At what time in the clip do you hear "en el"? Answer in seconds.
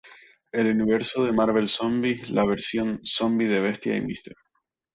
0.51-0.73